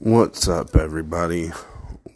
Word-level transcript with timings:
What's 0.00 0.48
up, 0.48 0.74
everybody? 0.74 1.52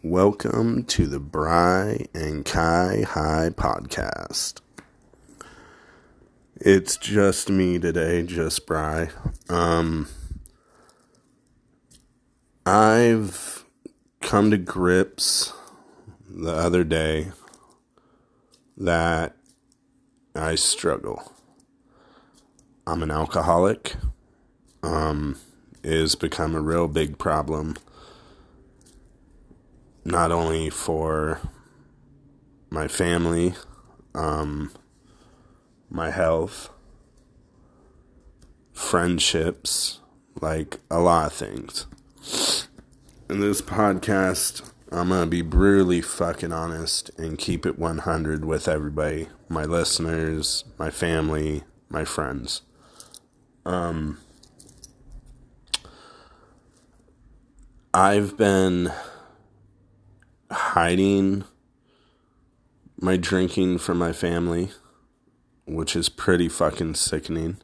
Welcome 0.02 0.82
to 0.86 1.06
the 1.06 1.20
Bry 1.20 2.06
and 2.12 2.44
Kai 2.44 3.04
High 3.08 3.50
podcast. 3.50 4.60
It's 6.56 6.96
just 6.96 7.48
me 7.48 7.78
today, 7.78 8.24
just 8.24 8.66
Bry. 8.66 9.10
Um, 9.48 10.08
I've 12.66 13.64
come 14.20 14.50
to 14.50 14.58
grips 14.58 15.52
the 16.28 16.52
other 16.52 16.82
day 16.82 17.30
that 18.76 19.36
I 20.34 20.56
struggle. 20.56 21.32
I'm 22.88 23.04
an 23.04 23.12
alcoholic. 23.12 23.94
Um, 24.82 25.36
is 25.82 26.14
become 26.14 26.54
a 26.54 26.60
real 26.60 26.88
big 26.88 27.18
problem 27.18 27.76
not 30.04 30.32
only 30.32 30.70
for 30.70 31.40
my 32.70 32.88
family 32.88 33.54
um, 34.14 34.70
my 35.90 36.10
health 36.10 36.70
friendships 38.72 40.00
like 40.40 40.78
a 40.90 41.00
lot 41.00 41.26
of 41.26 41.32
things. 41.32 41.86
In 43.28 43.40
this 43.40 43.60
podcast 43.60 44.70
i'm 44.90 45.10
gonna 45.10 45.26
be 45.26 45.42
brutally 45.42 46.00
fucking 46.00 46.52
honest 46.52 47.10
and 47.18 47.36
keep 47.38 47.66
it 47.66 47.78
100 47.78 48.44
with 48.44 48.66
everybody 48.66 49.28
my 49.48 49.64
listeners 49.64 50.64
my 50.78 50.90
family 50.90 51.64
my 51.90 52.04
friends. 52.04 52.62
Um 53.66 54.18
I've 57.98 58.36
been 58.36 58.92
hiding 60.52 61.42
my 62.96 63.16
drinking 63.16 63.78
from 63.78 63.98
my 63.98 64.12
family, 64.12 64.70
which 65.66 65.96
is 65.96 66.08
pretty 66.08 66.48
fucking 66.48 66.94
sickening. 66.94 67.56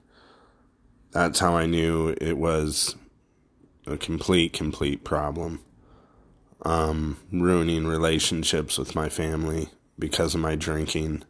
That's 1.13 1.39
how 1.39 1.55
I 1.55 1.67
knew 1.67 2.17
it 2.21 2.37
was 2.37 2.97
a 3.87 3.97
complete, 3.97 4.53
complete 4.53 5.05
problem. 5.05 5.61
Um, 6.63 7.19
ruining 7.31 7.87
relationships 7.87 8.77
with 8.77 8.97
my 8.97 9.09
family 9.09 9.69
because 10.01 10.35
of 10.35 10.41
my 10.41 10.57
drinking. 10.57 11.23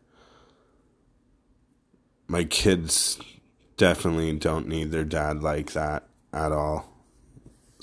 My 2.27 2.45
kids 2.45 3.21
definitely 3.77 4.33
don't 4.39 4.67
need 4.67 4.93
their 4.93 5.05
dad 5.05 5.43
like 5.43 5.73
that 5.73 6.09
at 6.33 6.53
all 6.53 6.94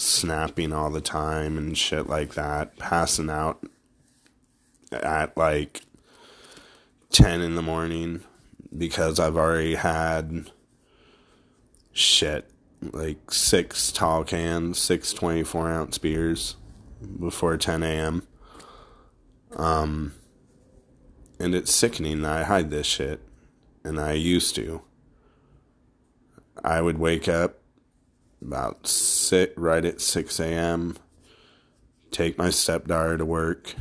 snapping 0.02 0.73
all 0.73 0.89
the 0.89 1.02
time 1.02 1.57
and 1.57 1.77
shit 1.77 2.07
like 2.07 2.33
that, 2.33 2.77
passing 2.77 3.30
out 3.30 3.63
at 4.91 5.35
like 5.38 5.81
10 7.11 7.41
in 7.41 7.55
the 7.55 7.61
morning 7.61 8.22
because 8.77 9.19
I've 9.19 9.38
already 9.38 9.75
had 9.75 10.49
shit 11.94 12.49
like 12.81 13.31
six 13.31 13.91
tall 13.91 14.23
cans, 14.23 14.79
six 14.79 15.13
24 15.13 15.69
ounce 15.69 15.97
beers 15.97 16.55
before 17.19 17.57
10 17.57 17.83
a.m. 17.83 18.27
Um, 19.55 20.13
and 21.39 21.53
it's 21.53 21.73
sickening 21.73 22.22
that 22.22 22.31
I 22.31 22.44
hide 22.44 22.69
this 22.69 22.88
shit, 22.88 23.19
and 23.83 23.99
I 23.99 24.13
used 24.13 24.55
to. 24.55 24.81
I 26.63 26.81
would 26.81 26.97
wake 26.97 27.27
up 27.27 27.60
about 28.42 28.88
sit 28.88 29.53
right 29.58 29.86
at 29.86 30.02
6 30.02 30.39
a.m. 30.39 30.97
Take 32.11 32.38
my 32.38 32.50
stepdaughter 32.50 33.17
to 33.17 33.25
work. 33.25 33.75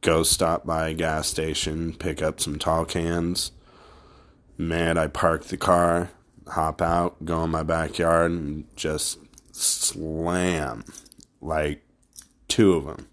Go 0.00 0.22
stop 0.22 0.64
by 0.64 0.88
a 0.88 0.94
gas 0.94 1.26
station, 1.26 1.92
pick 1.94 2.22
up 2.22 2.40
some 2.40 2.58
tall 2.58 2.84
cans. 2.84 3.50
Man, 4.56 4.96
I 4.96 5.08
park 5.08 5.44
the 5.44 5.56
car, 5.56 6.10
hop 6.48 6.80
out, 6.80 7.24
go 7.24 7.42
in 7.44 7.50
my 7.50 7.62
backyard, 7.62 8.30
and 8.30 8.64
just 8.76 9.18
slam 9.52 10.84
like 11.40 11.82
two 12.48 12.74
of 12.74 12.84
them. 12.84 13.08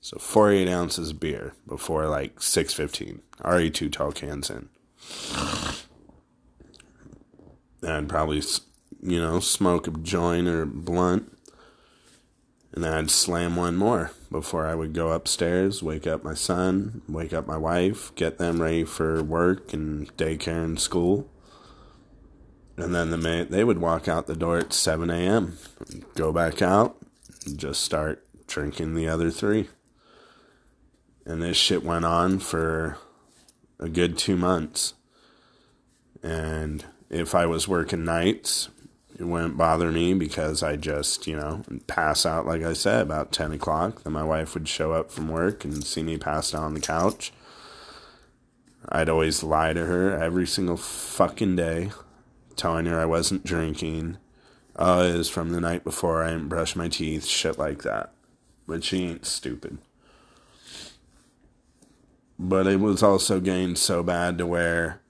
So 0.00 0.18
48 0.18 0.68
ounces 0.68 1.10
of 1.10 1.20
beer 1.20 1.52
before 1.68 2.06
like 2.08 2.40
6:15. 2.40 3.20
Already 3.44 3.70
two 3.70 3.90
tall 3.90 4.12
cans 4.12 4.50
in. 4.50 4.68
I'd 7.86 8.08
probably, 8.08 8.42
you 9.02 9.20
know, 9.20 9.40
smoke 9.40 9.86
a 9.86 9.90
joint 9.90 10.48
or 10.48 10.66
blunt. 10.66 11.36
And 12.72 12.84
then 12.84 12.92
I'd 12.92 13.10
slam 13.10 13.56
one 13.56 13.76
more 13.76 14.12
before 14.30 14.66
I 14.66 14.76
would 14.76 14.92
go 14.92 15.10
upstairs, 15.10 15.82
wake 15.82 16.06
up 16.06 16.22
my 16.22 16.34
son, 16.34 17.02
wake 17.08 17.32
up 17.32 17.46
my 17.46 17.56
wife, 17.56 18.14
get 18.14 18.38
them 18.38 18.62
ready 18.62 18.84
for 18.84 19.22
work 19.24 19.72
and 19.72 20.14
daycare 20.16 20.64
and 20.64 20.80
school. 20.80 21.28
And 22.76 22.94
then 22.94 23.10
the 23.10 23.18
minute 23.18 23.50
they 23.50 23.64
would 23.64 23.78
walk 23.78 24.06
out 24.06 24.26
the 24.26 24.36
door 24.36 24.58
at 24.58 24.72
7 24.72 25.10
a.m., 25.10 25.58
go 26.14 26.32
back 26.32 26.62
out, 26.62 26.96
just 27.56 27.82
start 27.82 28.24
drinking 28.46 28.94
the 28.94 29.08
other 29.08 29.30
three. 29.30 29.68
And 31.26 31.42
this 31.42 31.56
shit 31.56 31.84
went 31.84 32.04
on 32.04 32.38
for 32.38 32.98
a 33.78 33.88
good 33.88 34.16
two 34.16 34.36
months. 34.36 34.94
And 36.22 36.84
if 37.10 37.34
I 37.34 37.44
was 37.46 37.68
working 37.68 38.04
nights, 38.04 38.68
it 39.18 39.24
wouldn't 39.24 39.58
bother 39.58 39.92
me 39.92 40.14
because 40.14 40.62
I 40.62 40.76
just, 40.76 41.26
you 41.26 41.36
know, 41.36 41.62
pass 41.86 42.24
out, 42.24 42.46
like 42.46 42.62
I 42.62 42.72
said, 42.72 43.02
about 43.02 43.32
10 43.32 43.52
o'clock. 43.52 44.02
Then 44.02 44.14
my 44.14 44.22
wife 44.22 44.54
would 44.54 44.68
show 44.68 44.92
up 44.92 45.10
from 45.10 45.28
work 45.28 45.64
and 45.64 45.84
see 45.84 46.02
me 46.02 46.16
passed 46.16 46.54
out 46.54 46.62
on 46.62 46.74
the 46.74 46.80
couch. 46.80 47.32
I'd 48.88 49.10
always 49.10 49.42
lie 49.42 49.74
to 49.74 49.84
her 49.84 50.16
every 50.16 50.46
single 50.46 50.78
fucking 50.78 51.56
day, 51.56 51.90
telling 52.56 52.86
her 52.86 52.98
I 52.98 53.04
wasn't 53.04 53.44
drinking. 53.44 54.16
Oh, 54.76 55.02
it 55.02 55.18
was 55.18 55.28
from 55.28 55.50
the 55.50 55.60
night 55.60 55.84
before, 55.84 56.24
I 56.24 56.30
didn't 56.30 56.48
brush 56.48 56.74
my 56.74 56.88
teeth, 56.88 57.26
shit 57.26 57.58
like 57.58 57.82
that. 57.82 58.12
But 58.66 58.84
she 58.84 59.04
ain't 59.04 59.26
stupid. 59.26 59.78
But 62.38 62.66
it 62.66 62.80
was 62.80 63.02
also 63.02 63.38
getting 63.38 63.76
so 63.76 64.02
bad 64.02 64.38
to 64.38 64.46
where 64.46 65.02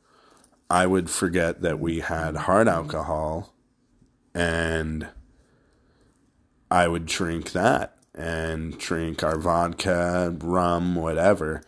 I 0.71 0.87
would 0.87 1.11
forget 1.11 1.63
that 1.63 1.81
we 1.81 1.99
had 1.99 2.37
hard 2.37 2.69
alcohol 2.69 3.53
and 4.33 5.09
I 6.71 6.87
would 6.87 7.07
drink 7.07 7.51
that 7.53 7.97
and 8.15 8.79
drink 8.79 9.25
our 9.25 9.37
vodka, 9.37 10.37
rum, 10.41 10.95
whatever. 10.95 11.65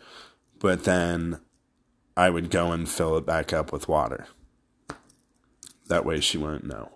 But 0.57 0.85
then 0.85 1.41
I 2.15 2.29
would 2.29 2.49
go 2.49 2.71
and 2.71 2.87
fill 2.87 3.17
it 3.17 3.25
back 3.25 3.51
up 3.51 3.73
with 3.73 3.89
water. 3.89 4.27
That 5.87 6.05
way 6.05 6.21
she 6.21 6.37
wouldn't 6.37 6.63
know. 6.63 6.89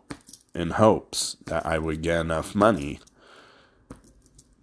In 0.55 0.71
hopes 0.71 1.35
that 1.45 1.65
I 1.65 1.77
would 1.77 2.01
get 2.01 2.21
enough 2.21 2.55
money 2.55 3.01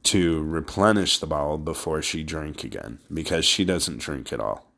to 0.04 0.42
replenish 0.42 1.18
the 1.18 1.26
bottle 1.26 1.58
before 1.58 2.00
she 2.00 2.22
drank 2.22 2.64
again 2.64 3.00
because 3.12 3.44
she 3.44 3.66
doesn't 3.66 3.98
drink 4.00 4.32
at 4.32 4.40
all 4.40 4.73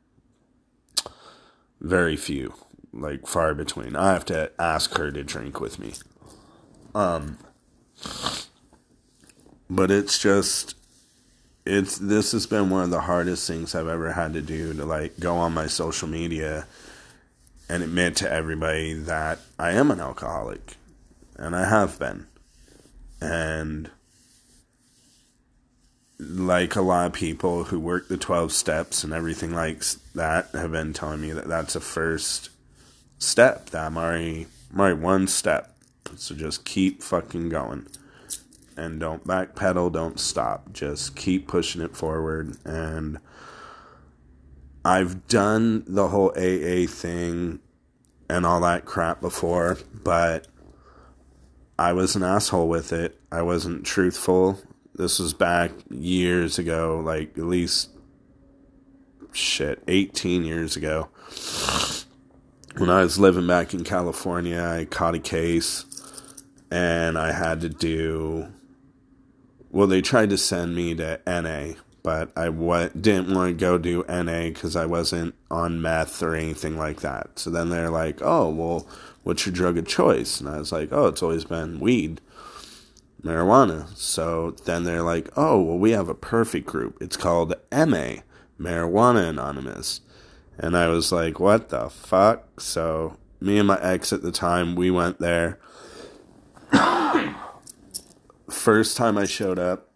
very 1.79 2.15
few, 2.15 2.53
like 2.93 3.27
far 3.27 3.53
between. 3.53 3.95
I 3.95 4.13
have 4.13 4.25
to 4.25 4.51
ask 4.59 4.95
her 4.97 5.11
to 5.11 5.23
drink 5.23 5.59
with 5.59 5.79
me. 5.79 5.93
Um, 6.95 7.37
but 9.69 9.91
it's 9.91 10.17
just, 10.19 10.75
it's 11.65 11.97
this 11.97 12.31
has 12.31 12.47
been 12.47 12.69
one 12.69 12.83
of 12.83 12.89
the 12.89 13.01
hardest 13.01 13.47
things 13.47 13.75
I've 13.75 13.87
ever 13.87 14.13
had 14.13 14.33
to 14.33 14.41
do 14.41 14.73
to 14.73 14.85
like 14.85 15.19
go 15.19 15.35
on 15.37 15.53
my 15.53 15.67
social 15.67 16.07
media 16.07 16.65
and 17.69 17.83
admit 17.83 18.15
to 18.17 18.31
everybody 18.31 18.93
that 18.93 19.39
I 19.59 19.71
am 19.71 19.91
an 19.91 19.99
alcoholic, 19.99 20.75
and 21.35 21.55
I 21.55 21.67
have 21.67 21.99
been, 21.99 22.27
and 23.19 23.91
like 26.19 26.75
a 26.75 26.81
lot 26.81 27.07
of 27.07 27.13
people 27.13 27.65
who 27.65 27.79
work 27.79 28.07
the 28.07 28.17
12 28.17 28.51
steps 28.51 29.03
and 29.03 29.13
everything 29.13 29.53
like 29.53 29.83
that 30.15 30.49
have 30.53 30.71
been 30.71 30.93
telling 30.93 31.21
me 31.21 31.31
that 31.31 31.47
that's 31.47 31.75
a 31.75 31.79
first 31.79 32.49
step 33.19 33.69
that 33.69 33.85
I'm 33.85 33.97
already, 33.97 34.47
I'm 34.73 34.79
already 34.79 34.99
one 34.99 35.27
step. 35.27 35.75
So 36.15 36.33
just 36.33 36.65
keep 36.65 37.03
fucking 37.03 37.49
going. 37.49 37.87
And 38.75 38.99
don't 38.99 39.25
backpedal 39.25 39.91
don't 39.91 40.19
stop. 40.19 40.71
Just 40.71 41.15
keep 41.15 41.47
pushing 41.47 41.81
it 41.81 41.95
forward. 41.95 42.57
And 42.63 43.19
I've 44.85 45.27
done 45.27 45.83
the 45.87 46.07
whole 46.07 46.29
AA 46.31 46.87
thing 46.87 47.59
and 48.29 48.45
all 48.45 48.61
that 48.61 48.85
crap 48.85 49.21
before 49.21 49.77
but 50.03 50.47
I 51.79 51.93
was 51.93 52.15
an 52.15 52.23
asshole 52.23 52.67
with 52.67 52.91
it. 52.91 53.19
I 53.31 53.43
wasn't 53.43 53.85
truthful 53.85 54.59
this 54.97 55.19
was 55.19 55.33
back 55.33 55.71
years 55.89 56.59
ago, 56.59 57.01
like 57.03 57.37
at 57.37 57.45
least 57.45 57.91
shit, 59.31 59.81
18 59.87 60.43
years 60.43 60.75
ago. 60.75 61.09
When 62.77 62.89
I 62.89 63.01
was 63.01 63.19
living 63.19 63.47
back 63.47 63.73
in 63.73 63.83
California, 63.83 64.61
I 64.61 64.85
caught 64.85 65.15
a 65.15 65.19
case 65.19 65.85
and 66.71 67.17
I 67.17 67.31
had 67.31 67.61
to 67.61 67.69
do. 67.69 68.47
Well, 69.71 69.87
they 69.87 70.01
tried 70.01 70.29
to 70.31 70.37
send 70.37 70.75
me 70.75 70.95
to 70.95 71.19
NA, 71.27 71.79
but 72.03 72.31
I 72.35 72.45
w- 72.45 72.89
didn't 72.99 73.33
want 73.33 73.49
to 73.49 73.53
go 73.53 73.77
do 73.77 74.03
NA 74.07 74.49
because 74.49 74.75
I 74.75 74.85
wasn't 74.85 75.35
on 75.51 75.81
meth 75.81 76.23
or 76.23 76.35
anything 76.35 76.77
like 76.77 77.01
that. 77.01 77.37
So 77.39 77.49
then 77.49 77.69
they're 77.69 77.89
like, 77.89 78.21
"Oh, 78.21 78.49
well, 78.49 78.87
what's 79.23 79.45
your 79.45 79.53
drug 79.53 79.77
of 79.77 79.87
choice?" 79.87 80.39
And 80.39 80.49
I 80.49 80.57
was 80.57 80.71
like, 80.71 80.89
"Oh, 80.91 81.07
it's 81.07 81.21
always 81.21 81.43
been 81.43 81.79
weed." 81.79 82.21
Marijuana. 83.23 83.95
So 83.95 84.51
then 84.65 84.83
they're 84.83 85.01
like, 85.01 85.29
oh, 85.35 85.61
well, 85.61 85.77
we 85.77 85.91
have 85.91 86.09
a 86.09 86.15
perfect 86.15 86.67
group. 86.67 86.97
It's 87.01 87.17
called 87.17 87.53
MA, 87.71 88.21
Marijuana 88.59 89.29
Anonymous. 89.29 90.01
And 90.57 90.75
I 90.75 90.87
was 90.87 91.11
like, 91.11 91.39
what 91.39 91.69
the 91.69 91.89
fuck? 91.89 92.61
So 92.61 93.17
me 93.39 93.57
and 93.59 93.67
my 93.67 93.79
ex 93.81 94.11
at 94.11 94.21
the 94.21 94.31
time, 94.31 94.75
we 94.75 94.89
went 94.89 95.19
there. 95.19 95.59
First 98.49 98.97
time 98.97 99.17
I 99.17 99.25
showed 99.25 99.59
up, 99.59 99.91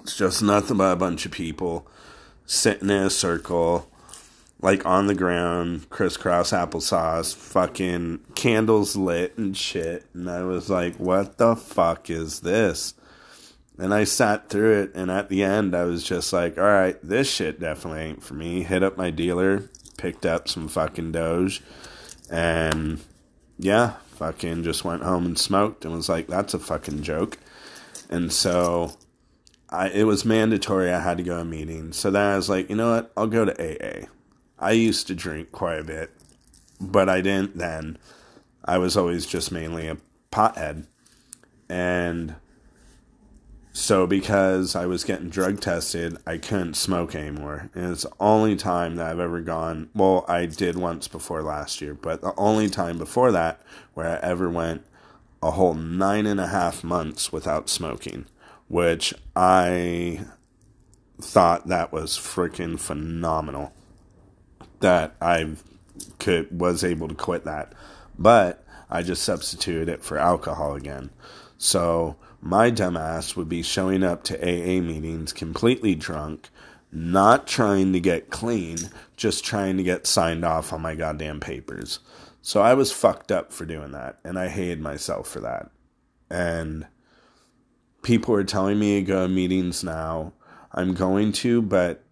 it's 0.00 0.16
just 0.16 0.42
nothing 0.42 0.76
but 0.76 0.92
a 0.92 0.96
bunch 0.96 1.26
of 1.26 1.32
people 1.32 1.88
sitting 2.46 2.90
in 2.90 2.96
a 2.96 3.10
circle, 3.10 3.89
like 4.62 4.84
on 4.84 5.06
the 5.06 5.14
ground, 5.14 5.88
crisscross 5.90 6.52
applesauce, 6.52 7.34
fucking 7.34 8.20
candles 8.34 8.96
lit 8.96 9.36
and 9.38 9.56
shit. 9.56 10.04
And 10.12 10.30
I 10.30 10.42
was 10.42 10.68
like, 10.68 10.96
what 10.96 11.38
the 11.38 11.56
fuck 11.56 12.10
is 12.10 12.40
this? 12.40 12.94
And 13.78 13.94
I 13.94 14.04
sat 14.04 14.50
through 14.50 14.82
it, 14.82 14.94
and 14.94 15.10
at 15.10 15.30
the 15.30 15.42
end, 15.42 15.74
I 15.74 15.84
was 15.84 16.04
just 16.04 16.34
like, 16.34 16.58
all 16.58 16.64
right, 16.64 16.98
this 17.02 17.30
shit 17.30 17.58
definitely 17.58 18.00
ain't 18.00 18.22
for 18.22 18.34
me. 18.34 18.62
Hit 18.62 18.82
up 18.82 18.98
my 18.98 19.10
dealer, 19.10 19.70
picked 19.96 20.26
up 20.26 20.48
some 20.48 20.68
fucking 20.68 21.12
Doge, 21.12 21.62
and 22.30 23.00
yeah, 23.58 23.94
fucking 24.16 24.64
just 24.64 24.84
went 24.84 25.02
home 25.02 25.24
and 25.24 25.38
smoked 25.38 25.86
and 25.86 25.94
was 25.94 26.10
like, 26.10 26.26
that's 26.26 26.52
a 26.52 26.58
fucking 26.58 27.02
joke. 27.02 27.38
And 28.10 28.30
so 28.30 28.92
I, 29.70 29.88
it 29.88 30.04
was 30.04 30.26
mandatory. 30.26 30.92
I 30.92 31.00
had 31.00 31.16
to 31.16 31.22
go 31.22 31.38
to 31.38 31.44
meetings. 31.44 31.96
So 31.96 32.10
then 32.10 32.32
I 32.32 32.36
was 32.36 32.50
like, 32.50 32.68
you 32.68 32.76
know 32.76 32.96
what? 32.96 33.12
I'll 33.16 33.26
go 33.26 33.46
to 33.46 33.54
AA. 33.54 34.06
I 34.60 34.72
used 34.72 35.06
to 35.06 35.14
drink 35.14 35.52
quite 35.52 35.78
a 35.78 35.84
bit, 35.84 36.10
but 36.78 37.08
I 37.08 37.22
didn't 37.22 37.56
then. 37.56 37.96
I 38.64 38.76
was 38.76 38.96
always 38.96 39.24
just 39.24 39.50
mainly 39.50 39.88
a 39.88 39.96
pothead. 40.30 40.86
And 41.70 42.34
so 43.72 44.06
because 44.06 44.76
I 44.76 44.84
was 44.84 45.02
getting 45.02 45.30
drug 45.30 45.60
tested, 45.60 46.18
I 46.26 46.36
couldn't 46.36 46.74
smoke 46.74 47.14
anymore. 47.14 47.70
And 47.74 47.90
it's 47.90 48.02
the 48.02 48.12
only 48.20 48.54
time 48.54 48.96
that 48.96 49.10
I've 49.10 49.18
ever 49.18 49.40
gone, 49.40 49.88
well, 49.94 50.26
I 50.28 50.44
did 50.44 50.76
once 50.76 51.08
before 51.08 51.42
last 51.42 51.80
year, 51.80 51.94
but 51.94 52.20
the 52.20 52.34
only 52.36 52.68
time 52.68 52.98
before 52.98 53.32
that 53.32 53.62
where 53.94 54.08
I 54.08 54.26
ever 54.26 54.50
went 54.50 54.84
a 55.42 55.52
whole 55.52 55.72
nine 55.72 56.26
and 56.26 56.38
a 56.38 56.48
half 56.48 56.84
months 56.84 57.32
without 57.32 57.70
smoking, 57.70 58.26
which 58.68 59.14
I 59.34 60.26
thought 61.18 61.68
that 61.68 61.92
was 61.92 62.18
freaking 62.18 62.78
phenomenal 62.78 63.72
that 64.80 65.14
I 65.20 65.54
could 66.18 66.58
was 66.58 66.82
able 66.84 67.08
to 67.08 67.14
quit 67.14 67.44
that. 67.44 67.72
But 68.18 68.64
I 68.90 69.02
just 69.02 69.22
substituted 69.22 69.88
it 69.88 70.02
for 70.02 70.18
alcohol 70.18 70.74
again. 70.74 71.10
So 71.56 72.16
my 72.40 72.70
dumbass 72.70 73.36
would 73.36 73.48
be 73.48 73.62
showing 73.62 74.02
up 74.02 74.24
to 74.24 74.38
AA 74.42 74.80
meetings 74.80 75.32
completely 75.32 75.94
drunk, 75.94 76.48
not 76.90 77.46
trying 77.46 77.92
to 77.92 78.00
get 78.00 78.30
clean, 78.30 78.78
just 79.16 79.44
trying 79.44 79.76
to 79.76 79.82
get 79.82 80.06
signed 80.06 80.44
off 80.44 80.72
on 80.72 80.80
my 80.80 80.94
goddamn 80.94 81.40
papers. 81.40 82.00
So 82.42 82.62
I 82.62 82.74
was 82.74 82.92
fucked 82.92 83.30
up 83.30 83.52
for 83.52 83.66
doing 83.66 83.92
that, 83.92 84.18
and 84.24 84.38
I 84.38 84.48
hated 84.48 84.80
myself 84.80 85.28
for 85.28 85.40
that. 85.40 85.70
And 86.30 86.86
people 88.02 88.34
are 88.34 88.44
telling 88.44 88.78
me 88.78 89.00
to 89.00 89.06
go 89.06 89.26
to 89.26 89.32
meetings 89.32 89.84
now. 89.84 90.32
I'm 90.72 90.94
going 90.94 91.32
to, 91.32 91.60
but 91.60 92.02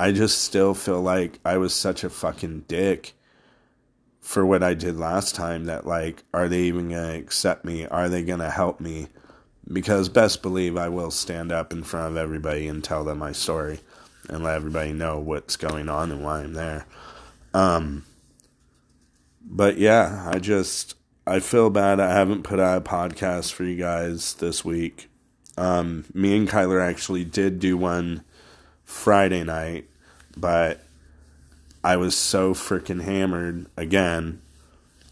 I 0.00 0.12
just 0.12 0.42
still 0.42 0.72
feel 0.72 1.02
like 1.02 1.40
I 1.44 1.58
was 1.58 1.74
such 1.74 2.04
a 2.04 2.08
fucking 2.08 2.64
dick 2.68 3.12
for 4.18 4.46
what 4.46 4.62
I 4.62 4.72
did 4.72 4.96
last 4.98 5.34
time 5.34 5.66
that 5.66 5.86
like 5.86 6.24
are 6.32 6.48
they 6.48 6.62
even 6.62 6.88
going 6.88 7.06
to 7.06 7.18
accept 7.18 7.66
me? 7.66 7.84
Are 7.84 8.08
they 8.08 8.22
going 8.22 8.38
to 8.38 8.48
help 8.48 8.80
me? 8.80 9.08
Because 9.70 10.08
best 10.08 10.40
believe 10.40 10.78
I 10.78 10.88
will 10.88 11.10
stand 11.10 11.52
up 11.52 11.70
in 11.70 11.82
front 11.82 12.12
of 12.12 12.16
everybody 12.16 12.66
and 12.66 12.82
tell 12.82 13.04
them 13.04 13.18
my 13.18 13.32
story 13.32 13.80
and 14.26 14.42
let 14.42 14.56
everybody 14.56 14.94
know 14.94 15.18
what's 15.18 15.56
going 15.56 15.90
on 15.90 16.10
and 16.10 16.24
why 16.24 16.40
I'm 16.40 16.54
there. 16.54 16.86
Um 17.52 18.06
but 19.42 19.76
yeah, 19.76 20.30
I 20.32 20.38
just 20.38 20.94
I 21.26 21.40
feel 21.40 21.68
bad 21.68 22.00
I 22.00 22.14
haven't 22.14 22.44
put 22.44 22.58
out 22.58 22.78
a 22.78 22.80
podcast 22.80 23.52
for 23.52 23.64
you 23.64 23.76
guys 23.76 24.32
this 24.32 24.64
week. 24.64 25.10
Um 25.58 26.06
me 26.14 26.34
and 26.38 26.48
Kyler 26.48 26.80
actually 26.80 27.26
did 27.26 27.58
do 27.58 27.76
one 27.76 28.24
Friday 28.90 29.44
night 29.44 29.86
but 30.36 30.80
I 31.82 31.96
was 31.96 32.16
so 32.16 32.54
freaking 32.54 33.02
hammered 33.02 33.66
again, 33.76 34.40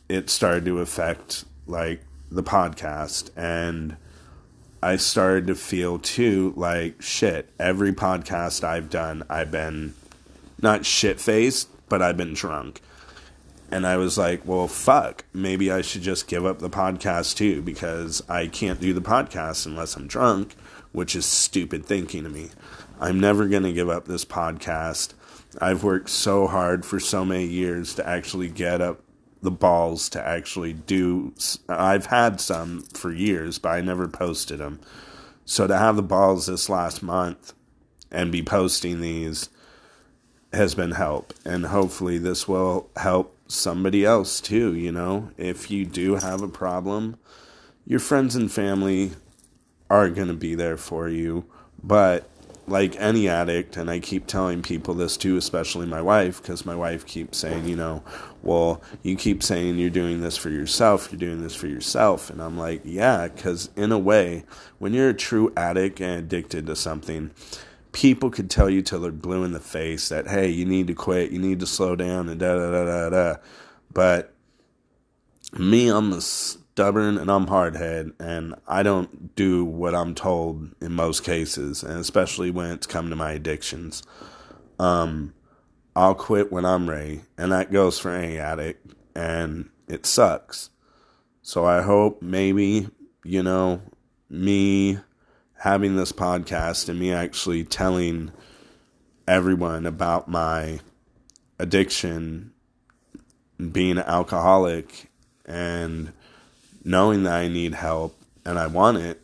it 0.08 0.30
started 0.30 0.64
to 0.66 0.80
affect 0.80 1.44
like 1.66 2.02
the 2.30 2.42
podcast 2.42 3.30
and 3.36 3.96
I 4.82 4.96
started 4.96 5.48
to 5.48 5.54
feel 5.54 5.98
too 5.98 6.52
like 6.56 7.02
shit. 7.02 7.50
Every 7.58 7.92
podcast 7.92 8.64
I've 8.64 8.90
done, 8.90 9.24
I've 9.28 9.50
been 9.50 9.94
not 10.60 10.86
shit 10.86 11.20
faced, 11.20 11.68
but 11.88 12.02
I've 12.02 12.16
been 12.16 12.34
drunk. 12.34 12.80
And 13.70 13.86
I 13.86 13.98
was 13.98 14.16
like, 14.16 14.46
well, 14.46 14.66
fuck, 14.66 15.24
maybe 15.34 15.70
I 15.70 15.82
should 15.82 16.02
just 16.02 16.26
give 16.26 16.46
up 16.46 16.58
the 16.58 16.70
podcast 16.70 17.36
too 17.36 17.60
because 17.60 18.22
I 18.28 18.46
can't 18.46 18.80
do 18.80 18.94
the 18.94 19.02
podcast 19.02 19.66
unless 19.66 19.94
I'm 19.94 20.06
drunk, 20.06 20.54
which 20.92 21.14
is 21.14 21.26
stupid 21.26 21.84
thinking 21.84 22.22
to 22.24 22.30
me. 22.30 22.48
I'm 23.00 23.20
never 23.20 23.46
going 23.46 23.62
to 23.62 23.72
give 23.72 23.88
up 23.88 24.06
this 24.06 24.24
podcast. 24.24 25.14
I've 25.60 25.84
worked 25.84 26.10
so 26.10 26.46
hard 26.46 26.84
for 26.84 27.00
so 27.00 27.24
many 27.24 27.46
years 27.46 27.94
to 27.94 28.06
actually 28.06 28.48
get 28.48 28.80
up 28.80 29.00
the 29.40 29.50
balls 29.50 30.08
to 30.10 30.26
actually 30.26 30.72
do. 30.72 31.32
I've 31.68 32.06
had 32.06 32.40
some 32.40 32.82
for 32.82 33.12
years, 33.12 33.58
but 33.58 33.70
I 33.70 33.80
never 33.80 34.08
posted 34.08 34.58
them. 34.58 34.80
So 35.44 35.66
to 35.66 35.78
have 35.78 35.96
the 35.96 36.02
balls 36.02 36.46
this 36.46 36.68
last 36.68 37.02
month 37.02 37.54
and 38.10 38.32
be 38.32 38.42
posting 38.42 39.00
these 39.00 39.48
has 40.52 40.74
been 40.74 40.92
help. 40.92 41.32
And 41.44 41.66
hopefully 41.66 42.18
this 42.18 42.48
will 42.48 42.90
help 42.96 43.36
somebody 43.46 44.04
else 44.04 44.40
too, 44.40 44.74
you 44.74 44.92
know. 44.92 45.30
If 45.36 45.70
you 45.70 45.84
do 45.84 46.16
have 46.16 46.42
a 46.42 46.48
problem, 46.48 47.16
your 47.86 48.00
friends 48.00 48.34
and 48.34 48.50
family 48.50 49.12
are 49.88 50.10
going 50.10 50.28
to 50.28 50.34
be 50.34 50.54
there 50.54 50.76
for 50.76 51.08
you, 51.08 51.44
but 51.82 52.28
like 52.68 52.96
any 52.96 53.28
addict, 53.28 53.76
and 53.76 53.90
I 53.90 54.00
keep 54.00 54.26
telling 54.26 54.62
people 54.62 54.94
this 54.94 55.16
too, 55.16 55.36
especially 55.36 55.86
my 55.86 56.02
wife, 56.02 56.40
because 56.40 56.66
my 56.66 56.74
wife 56.74 57.06
keeps 57.06 57.38
saying, 57.38 57.66
you 57.66 57.76
know, 57.76 58.02
well, 58.42 58.82
you 59.02 59.16
keep 59.16 59.42
saying 59.42 59.78
you're 59.78 59.90
doing 59.90 60.20
this 60.20 60.36
for 60.36 60.50
yourself, 60.50 61.08
you're 61.10 61.18
doing 61.18 61.42
this 61.42 61.54
for 61.54 61.66
yourself. 61.66 62.30
And 62.30 62.40
I'm 62.42 62.56
like, 62.58 62.82
yeah, 62.84 63.28
because 63.28 63.70
in 63.76 63.92
a 63.92 63.98
way, 63.98 64.44
when 64.78 64.92
you're 64.92 65.10
a 65.10 65.14
true 65.14 65.52
addict 65.56 66.00
and 66.00 66.18
addicted 66.18 66.66
to 66.66 66.76
something, 66.76 67.30
people 67.92 68.30
could 68.30 68.50
tell 68.50 68.70
you 68.70 68.82
till 68.82 69.00
they're 69.00 69.12
blue 69.12 69.44
in 69.44 69.52
the 69.52 69.60
face 69.60 70.08
that, 70.08 70.28
hey, 70.28 70.48
you 70.48 70.64
need 70.64 70.86
to 70.86 70.94
quit, 70.94 71.30
you 71.30 71.38
need 71.38 71.60
to 71.60 71.66
slow 71.66 71.96
down, 71.96 72.28
and 72.28 72.38
da 72.40 72.54
da 72.54 72.70
da 72.70 72.84
da 72.84 73.10
da. 73.10 73.36
But 73.92 74.32
me, 75.58 75.88
I'm 75.88 76.12
a 76.12 76.20
stubborn 76.78 77.18
and 77.18 77.28
I'm 77.28 77.48
hardhead, 77.48 78.12
and 78.20 78.54
I 78.68 78.84
don't 78.84 79.34
do 79.34 79.64
what 79.64 79.96
I'm 79.96 80.14
told 80.14 80.76
in 80.80 80.92
most 80.92 81.24
cases, 81.24 81.82
and 81.82 81.98
especially 81.98 82.52
when 82.52 82.70
it's 82.70 82.86
come 82.86 83.10
to 83.10 83.16
my 83.16 83.32
addictions. 83.32 84.04
Um, 84.78 85.34
I'll 85.96 86.14
quit 86.14 86.52
when 86.52 86.64
I'm 86.64 86.88
ready, 86.88 87.22
and 87.36 87.50
that 87.50 87.72
goes 87.72 87.98
for 87.98 88.12
any 88.12 88.38
addict, 88.38 88.94
and 89.16 89.70
it 89.88 90.06
sucks. 90.06 90.70
So 91.42 91.64
I 91.64 91.82
hope 91.82 92.22
maybe, 92.22 92.88
you 93.24 93.42
know, 93.42 93.82
me 94.30 94.98
having 95.56 95.96
this 95.96 96.12
podcast 96.12 96.88
and 96.88 97.00
me 97.00 97.10
actually 97.12 97.64
telling 97.64 98.30
everyone 99.26 99.84
about 99.84 100.28
my 100.28 100.78
addiction, 101.58 102.52
being 103.72 103.98
an 103.98 104.04
alcoholic, 104.04 105.10
and 105.44 106.12
knowing 106.88 107.24
that 107.24 107.34
I 107.34 107.48
need 107.48 107.74
help 107.74 108.18
and 108.46 108.58
I 108.58 108.66
want 108.66 108.96
it, 108.96 109.20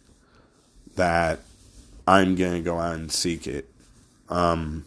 that 0.97 1.41
I'm 2.07 2.35
going 2.35 2.53
to 2.53 2.61
go 2.61 2.79
out 2.79 2.97
and 2.97 3.11
seek 3.11 3.47
it. 3.47 3.71
Um, 4.29 4.85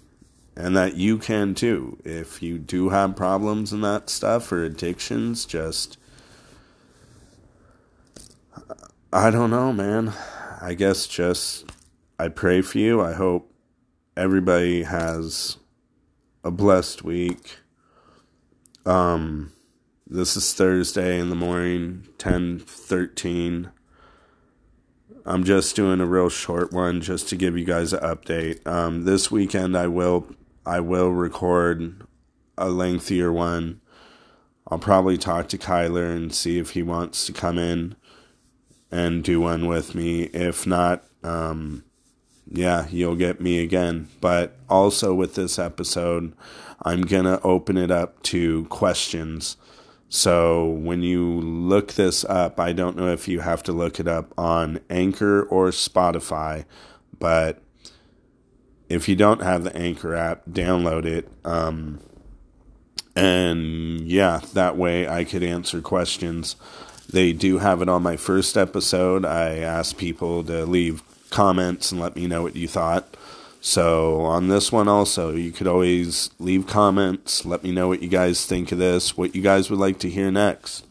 and 0.55 0.77
that 0.77 0.95
you 0.95 1.17
can 1.17 1.55
too. 1.55 1.97
If 2.05 2.43
you 2.43 2.59
do 2.59 2.89
have 2.89 3.15
problems 3.15 3.73
and 3.73 3.83
that 3.83 4.11
stuff 4.11 4.51
or 4.51 4.63
addictions, 4.63 5.45
just. 5.45 5.97
I 9.11 9.31
don't 9.31 9.49
know, 9.49 9.73
man. 9.73 10.13
I 10.61 10.75
guess 10.75 11.07
just. 11.07 11.65
I 12.19 12.27
pray 12.27 12.61
for 12.61 12.77
you. 12.77 13.01
I 13.01 13.13
hope 13.13 13.51
everybody 14.15 14.83
has 14.83 15.57
a 16.43 16.51
blessed 16.51 17.03
week. 17.03 17.57
Um, 18.85 19.51
This 20.09 20.37
is 20.37 20.53
Thursday 20.53 21.19
in 21.19 21.29
the 21.29 21.35
morning, 21.35 22.07
10:13. 22.17 23.71
I'm 25.25 25.43
just 25.43 25.75
doing 25.75 25.99
a 25.99 26.05
real 26.05 26.29
short 26.29 26.71
one 26.71 27.01
just 27.01 27.27
to 27.27 27.35
give 27.35 27.57
you 27.57 27.65
guys 27.65 27.91
an 27.91 27.99
update. 27.99 28.65
Um, 28.65 29.03
this 29.03 29.29
weekend 29.29 29.75
I 29.75 29.87
will 29.87 30.27
I 30.65 30.79
will 30.79 31.09
record 31.09 32.03
a 32.57 32.69
lengthier 32.69 33.33
one. 33.33 33.81
I'll 34.71 34.79
probably 34.79 35.17
talk 35.17 35.49
to 35.49 35.57
Kyler 35.57 36.15
and 36.15 36.33
see 36.33 36.57
if 36.57 36.69
he 36.69 36.83
wants 36.83 37.25
to 37.25 37.33
come 37.33 37.57
in 37.57 37.97
and 38.89 39.25
do 39.25 39.41
one 39.41 39.67
with 39.67 39.93
me. 39.93 40.23
If 40.33 40.65
not, 40.65 41.03
um, 41.21 41.83
yeah, 42.49 42.87
you'll 42.89 43.17
get 43.17 43.41
me 43.41 43.59
again. 43.61 44.07
But 44.21 44.55
also 44.69 45.13
with 45.13 45.35
this 45.35 45.59
episode, 45.59 46.31
I'm 46.83 47.01
going 47.01 47.25
to 47.25 47.41
open 47.41 47.75
it 47.75 47.91
up 47.91 48.23
to 48.23 48.63
questions. 48.67 49.57
So 50.09 50.65
when 50.65 51.01
you 51.01 51.41
look 51.41 51.93
this 51.93 52.23
up, 52.23 52.59
I 52.59 52.71
don't 52.71 52.95
know 52.95 53.09
if 53.09 53.27
you 53.27 53.41
have 53.41 53.61
to 53.63 53.73
look 53.73 53.99
it 53.99 54.07
up 54.07 54.33
on 54.37 54.79
Anchor 54.89 55.43
or 55.43 55.69
Spotify, 55.69 56.65
but 57.19 57.61
if 58.87 59.09
you 59.09 59.15
don't 59.15 59.41
have 59.41 59.63
the 59.63 59.75
Anchor 59.75 60.15
app, 60.15 60.45
download 60.45 61.05
it. 61.05 61.29
Um, 61.43 61.99
and 63.15 64.01
yeah, 64.01 64.41
that 64.53 64.77
way 64.77 65.07
I 65.07 65.23
could 65.23 65.43
answer 65.43 65.81
questions. 65.81 66.55
They 67.09 67.33
do 67.33 67.57
have 67.57 67.81
it 67.81 67.89
on 67.89 68.03
my 68.03 68.15
first 68.15 68.57
episode. 68.57 69.25
I 69.25 69.57
asked 69.57 69.97
people 69.97 70.43
to 70.45 70.65
leave 70.65 71.03
comments 71.29 71.91
and 71.91 71.99
let 71.99 72.15
me 72.15 72.27
know 72.27 72.43
what 72.43 72.55
you 72.55 72.67
thought. 72.67 73.17
So 73.67 74.21
on 74.21 74.47
this 74.47 74.71
one 74.71 74.87
also, 74.87 75.35
you 75.35 75.51
could 75.51 75.67
always 75.67 76.29
leave 76.39 76.67
comments, 76.67 77.45
let 77.45 77.65
me 77.65 77.73
know 77.73 77.89
what 77.89 78.01
you 78.01 78.07
guys 78.07 78.45
think 78.45 78.71
of 78.71 78.77
this, 78.77 79.17
what 79.17 79.35
you 79.35 79.41
guys 79.41 79.69
would 79.69 79.77
like 79.77 79.99
to 79.99 80.09
hear 80.09 80.31
next. 80.31 80.85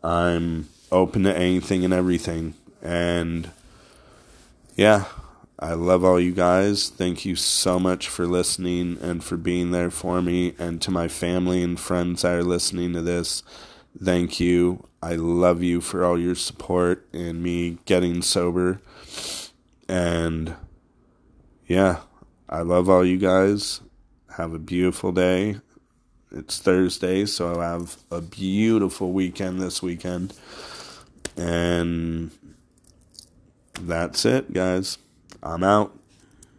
I'm 0.00 0.68
open 0.92 1.24
to 1.24 1.36
anything 1.36 1.84
and 1.84 1.92
everything. 1.92 2.54
And 2.80 3.50
yeah, 4.76 5.06
I 5.58 5.72
love 5.72 6.04
all 6.04 6.20
you 6.20 6.30
guys. 6.30 6.90
Thank 6.90 7.24
you 7.24 7.34
so 7.34 7.80
much 7.80 8.06
for 8.06 8.24
listening 8.24 8.96
and 9.02 9.24
for 9.24 9.36
being 9.36 9.72
there 9.72 9.90
for 9.90 10.22
me 10.22 10.54
and 10.60 10.80
to 10.82 10.92
my 10.92 11.08
family 11.08 11.60
and 11.60 11.78
friends 11.78 12.22
that 12.22 12.34
are 12.34 12.44
listening 12.44 12.92
to 12.92 13.02
this. 13.02 13.42
Thank 14.00 14.38
you. 14.38 14.86
I 15.02 15.16
love 15.16 15.60
you 15.60 15.80
for 15.80 16.04
all 16.04 16.20
your 16.20 16.36
support 16.36 17.08
in 17.12 17.42
me 17.42 17.78
getting 17.84 18.22
sober. 18.22 18.80
And 19.88 20.54
yeah, 21.70 22.00
I 22.48 22.62
love 22.62 22.90
all 22.90 23.06
you 23.06 23.16
guys. 23.16 23.80
Have 24.36 24.54
a 24.54 24.58
beautiful 24.58 25.12
day. 25.12 25.60
It's 26.32 26.58
Thursday, 26.58 27.26
so 27.26 27.52
I'll 27.52 27.78
have 27.78 27.96
a 28.10 28.20
beautiful 28.20 29.12
weekend 29.12 29.60
this 29.60 29.80
weekend. 29.80 30.34
And 31.36 32.32
that's 33.80 34.24
it, 34.24 34.52
guys. 34.52 34.98
I'm 35.44 35.62
out. 35.62 35.96